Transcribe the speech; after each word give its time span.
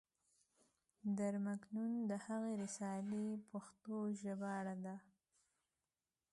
در 1.17 1.33
مکنون 1.47 1.91
د 2.09 2.11
هغې 2.25 2.53
رسالې 2.63 3.27
پښتو 3.49 3.95
ژباړه 4.21 4.75
ده. 4.85 4.95